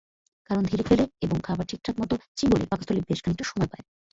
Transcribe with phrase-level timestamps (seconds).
[0.49, 3.83] কারণ, ধীরে খেলে এবং খাবার ঠিকঠাকমতো চিবোলে পাকস্থলী বেশ খানিকটা সময় পায়।